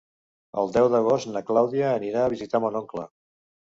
El 0.61 0.71
deu 0.77 0.87
d'agost 0.93 1.29
na 1.35 1.43
Clàudia 1.49 1.93
anirà 2.01 2.25
a 2.25 2.33
visitar 2.35 2.63
mon 2.65 2.79
oncle. 2.81 3.07